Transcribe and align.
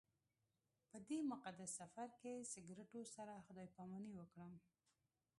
په 0.89 0.97
دې 1.07 1.19
مقدس 1.31 1.71
سفر 1.81 2.07
کې 2.21 2.33
سګرټو 2.51 3.01
سره 3.15 3.43
خدای 3.45 3.67
پاماني 3.75 4.11
وکړم. 4.15 4.53